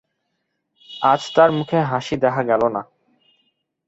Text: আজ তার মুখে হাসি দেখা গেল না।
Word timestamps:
আজ 1.03 1.21
তার 1.35 1.49
মুখে 1.51 1.79
হাসি 1.91 2.15
দেখা 2.15 2.41
গেল 2.43 2.61
না। 2.75 2.81